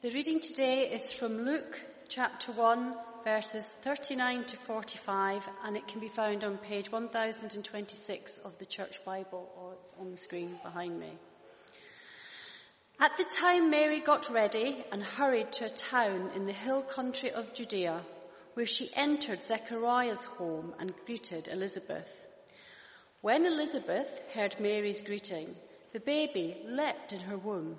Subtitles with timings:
[0.00, 5.98] The reading today is from Luke chapter 1, verses 39 to 45, and it can
[5.98, 11.00] be found on page 1026 of the Church Bible, or it's on the screen behind
[11.00, 11.10] me.
[13.00, 17.32] At the time Mary got ready and hurried to a town in the hill country
[17.32, 18.02] of Judea,
[18.54, 22.24] where she entered Zechariah's home and greeted Elizabeth.
[23.20, 25.56] When Elizabeth heard Mary's greeting,
[25.92, 27.78] the baby leapt in her womb,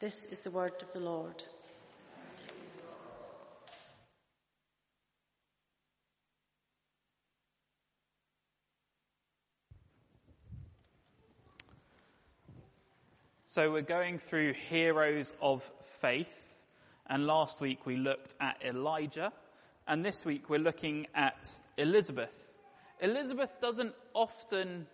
[0.00, 1.42] This is the word of the Lord.
[13.44, 15.68] So we're going through heroes of
[16.00, 16.46] faith.
[17.08, 19.32] And last week we looked at Elijah.
[19.88, 22.52] And this week we're looking at Elizabeth.
[23.00, 24.86] Elizabeth doesn't often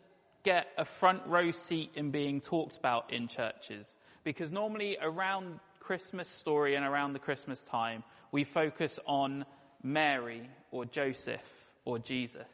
[0.45, 6.29] get a front row seat in being talked about in churches because normally around Christmas
[6.29, 9.45] story and around the Christmas time, we focus on
[9.83, 11.41] Mary or Joseph
[11.85, 12.47] or Jesus.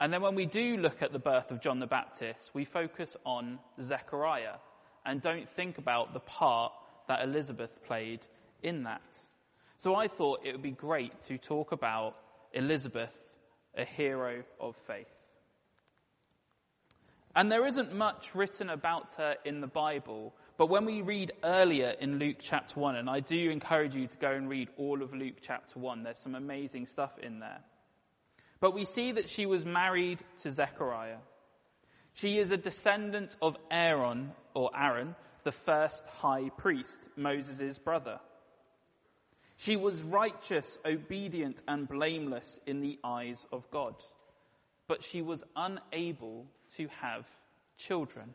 [0.00, 3.16] And then when we do look at the birth of John the Baptist, we focus
[3.24, 4.56] on Zechariah
[5.04, 6.72] and don't think about the part
[7.08, 8.20] that Elizabeth played
[8.62, 9.02] in that.
[9.78, 12.16] So I thought it would be great to talk about
[12.52, 13.10] Elizabeth,
[13.76, 15.06] a hero of faith.
[17.34, 21.94] And there isn't much written about her in the Bible, but when we read earlier
[21.98, 25.14] in Luke chapter 1, and I do encourage you to go and read all of
[25.14, 27.60] Luke chapter 1, there's some amazing stuff in there.
[28.60, 31.18] But we see that she was married to Zechariah.
[32.12, 38.20] She is a descendant of Aaron, or Aaron, the first high priest, Moses' brother.
[39.56, 43.94] She was righteous, obedient, and blameless in the eyes of God.
[44.86, 46.46] But she was unable
[46.76, 47.24] to have
[47.76, 48.34] children.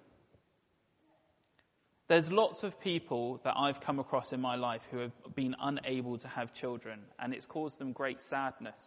[2.08, 6.18] There's lots of people that I've come across in my life who have been unable
[6.20, 8.80] to have children, and it's caused them great sadness.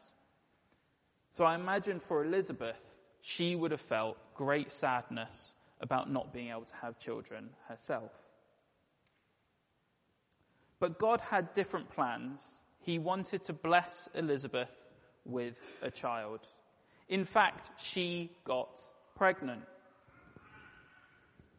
[1.32, 2.80] So I imagine for Elizabeth,
[3.20, 8.10] she would have felt great sadness about not being able to have children herself.
[10.78, 12.40] But God had different plans.
[12.80, 14.70] He wanted to bless Elizabeth
[15.26, 16.40] with a child.
[17.08, 18.82] In fact, she got
[19.20, 19.60] pregnant.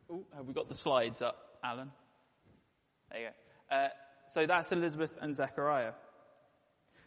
[0.09, 1.91] Ooh, have we got the slides up, Alan?
[3.11, 3.75] There you go.
[3.75, 3.89] Uh,
[4.33, 5.91] so that's Elizabeth and Zechariah.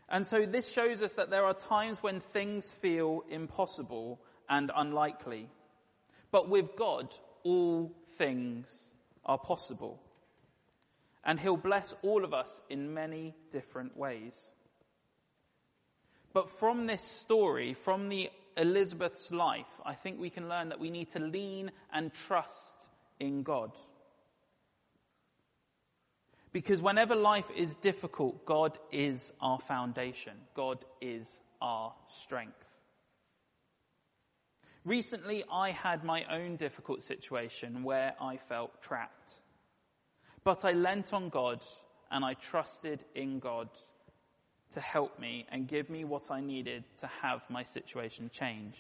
[0.09, 5.49] And so this shows us that there are times when things feel impossible and unlikely.
[6.31, 8.69] But with God, all things
[9.27, 10.01] are possible.
[11.25, 14.35] And He'll bless all of us in many different ways.
[16.33, 20.91] But from this story, from the Elizabeth's life, I think we can learn that we
[20.91, 22.87] need to lean and trust
[23.21, 23.73] in God.
[26.53, 30.35] Because whenever life is difficult, God is our foundation.
[30.55, 31.29] God is
[31.61, 31.93] our
[32.23, 32.65] strength.
[34.85, 39.33] Recently, I had my own difficult situation where I felt trapped.
[40.45, 41.65] But I leant on God
[42.11, 43.71] and I trusted in God
[44.75, 48.77] to help me and give me what I needed to have my situation change.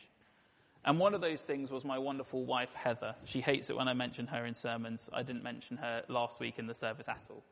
[0.84, 3.15] And one of those things was my wonderful wife, Heather.
[3.25, 5.09] She hates it when I mention her in sermons.
[5.12, 7.43] I didn't mention her last week in the service at all.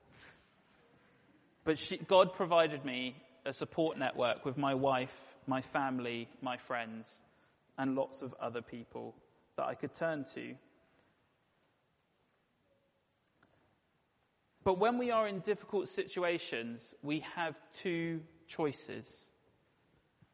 [1.65, 3.17] But she, God provided me
[3.47, 5.15] a support network with my wife,
[5.47, 7.07] my family, my friends,
[7.79, 9.15] and lots of other people
[9.57, 10.55] that I could turn to.
[14.65, 18.21] But when we are in difficult situations, we have two
[18.57, 19.07] choices.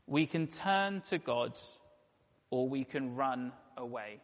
[0.06, 1.52] We can turn to God
[2.50, 4.20] or we can run away.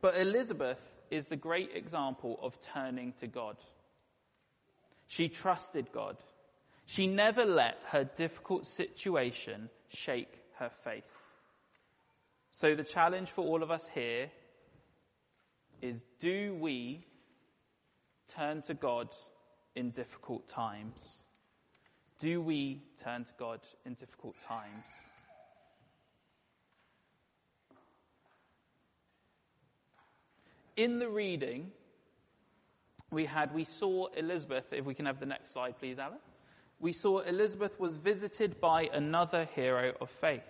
[0.00, 0.80] But Elizabeth
[1.10, 3.56] is the great example of turning to God.
[5.08, 6.16] She trusted God.
[6.86, 11.04] She never let her difficult situation shake her faith.
[12.50, 14.30] So the challenge for all of us here
[15.82, 17.04] is do we
[18.34, 19.08] turn to God
[19.74, 21.16] in difficult times?
[22.18, 24.84] Do we turn to God in difficult times?
[30.76, 31.72] In the reading,
[33.10, 36.18] we had, we saw Elizabeth, if we can have the next slide, please, Alan.
[36.80, 40.42] We saw Elizabeth was visited by another hero of faith,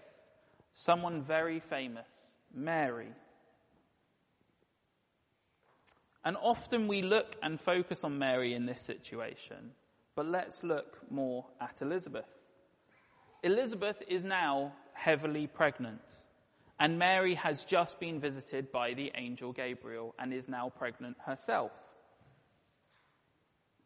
[0.74, 2.08] someone very famous,
[2.54, 3.08] Mary.
[6.24, 9.70] And often we look and focus on Mary in this situation,
[10.14, 12.26] but let's look more at Elizabeth.
[13.42, 16.02] Elizabeth is now heavily pregnant,
[16.80, 21.70] and Mary has just been visited by the angel Gabriel and is now pregnant herself.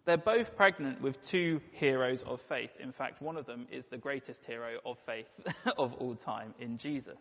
[0.05, 2.70] They're both pregnant with two heroes of faith.
[2.81, 5.29] In fact, one of them is the greatest hero of faith
[5.79, 7.19] of all time in Jesus.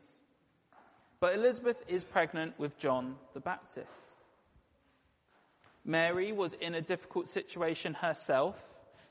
[1.19, 4.10] But Elizabeth is pregnant with John the Baptist.
[5.83, 8.55] Mary was in a difficult situation herself.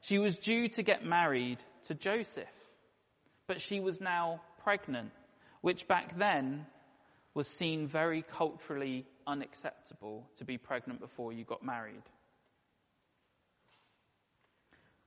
[0.00, 1.58] She was due to get married
[1.88, 2.48] to Joseph,
[3.46, 5.10] but she was now pregnant,
[5.60, 6.66] which back then
[7.34, 12.02] was seen very culturally unacceptable to be pregnant before you got married.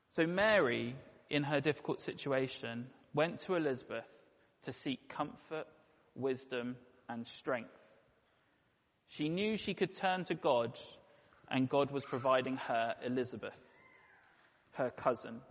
[0.10, 0.96] So Mary,
[1.30, 4.06] in her difficult situation, went to Elizabeth
[4.64, 5.68] to seek comfort,
[6.16, 6.76] wisdom,
[7.10, 7.70] and strength.
[9.08, 10.78] She knew she could turn to God,
[11.50, 13.58] and God was providing her Elizabeth,
[14.74, 15.42] her cousin.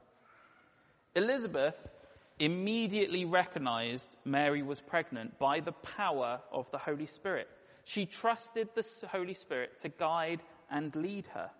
[1.14, 1.90] Elizabeth
[2.38, 7.48] immediately recognized Mary was pregnant by the power of the Holy Spirit.
[7.84, 10.40] She trusted the Holy Spirit to guide
[10.70, 11.50] and lead her.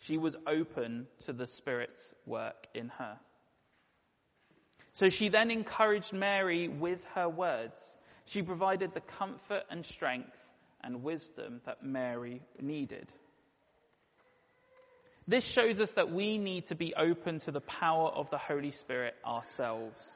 [0.00, 3.18] She was open to the Spirit's work in her.
[4.92, 7.76] So she then encouraged Mary with her words.
[8.24, 10.36] She provided the comfort and strength
[10.82, 13.08] and wisdom that Mary needed.
[15.28, 18.72] This shows us that we need to be open to the power of the Holy
[18.72, 20.08] Spirit ourselves.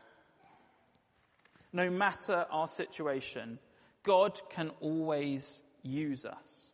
[1.73, 3.59] No matter our situation,
[4.03, 6.65] God can always use us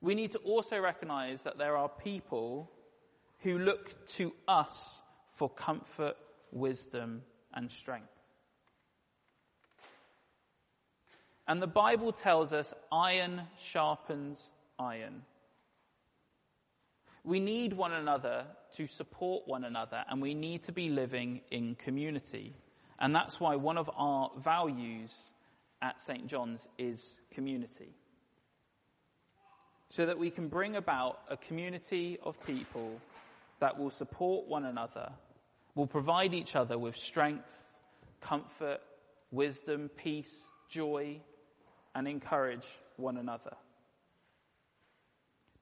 [0.00, 2.70] we need to also recognize that there are people
[3.40, 5.02] who look to us
[5.36, 6.16] for comfort,
[6.52, 7.22] wisdom,
[7.54, 8.08] and strength.
[11.50, 13.42] And the Bible tells us iron
[13.72, 15.22] sharpens iron.
[17.24, 18.44] We need one another
[18.76, 22.54] to support one another, and we need to be living in community.
[23.00, 25.10] And that's why one of our values
[25.82, 26.28] at St.
[26.28, 27.96] John's is community
[29.88, 33.00] so that we can bring about a community of people
[33.58, 35.10] that will support one another,
[35.74, 37.50] will provide each other with strength,
[38.20, 38.78] comfort,
[39.32, 41.20] wisdom, peace, joy,
[41.94, 42.66] and encourage
[42.96, 43.56] one another.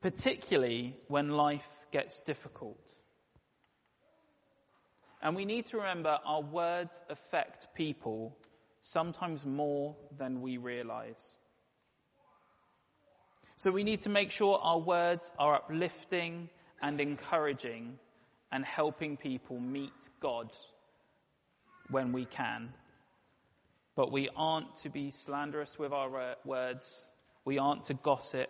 [0.00, 2.78] Particularly when life gets difficult.
[5.22, 8.36] And we need to remember our words affect people
[8.82, 11.20] sometimes more than we realize.
[13.56, 16.48] So we need to make sure our words are uplifting
[16.80, 17.98] and encouraging
[18.52, 20.50] and helping people meet God
[21.90, 22.72] when we can.
[23.98, 26.88] But we aren't to be slanderous with our uh, words.
[27.44, 28.48] We aren't to gossip,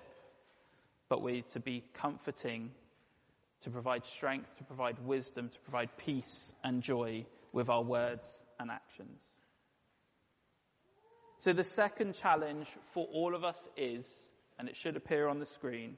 [1.09, 2.71] but we're to be comforting,
[3.63, 7.25] to provide strength, to provide wisdom, to provide peace and joy
[7.55, 8.29] with our words
[8.61, 9.23] and actions.
[11.39, 14.05] So the second challenge for all of us is
[14.59, 15.97] and it should appear on the screen.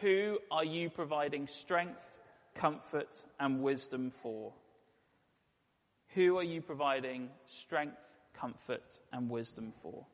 [0.00, 2.02] Who are you providing strength,
[2.56, 4.52] comfort, and wisdom for?
[6.16, 7.28] Who are you providing
[7.60, 7.94] strength,
[8.42, 10.04] comfort, and wisdom for?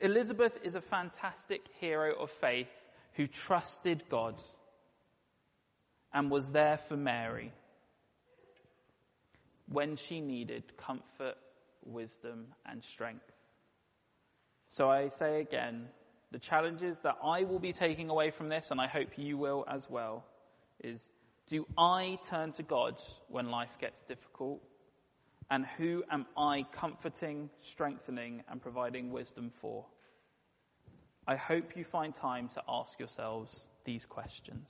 [0.00, 2.72] Elizabeth is a fantastic hero of faith
[3.12, 4.36] who trusted God
[6.14, 7.52] and was there for Mary
[9.68, 11.36] when she needed comfort,
[11.84, 13.30] wisdom, and strength.
[14.70, 15.88] So I say again,
[16.32, 19.64] the challenges that I will be taking away from this, and I hope you will
[19.68, 20.24] as well,
[20.82, 21.02] is
[21.48, 22.94] do I turn to God
[23.28, 24.62] when life gets difficult?
[25.50, 29.84] And who am I comforting, strengthening, and providing wisdom for?
[31.26, 34.68] I hope you find time to ask yourselves these questions.